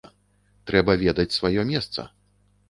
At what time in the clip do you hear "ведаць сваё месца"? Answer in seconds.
1.03-2.09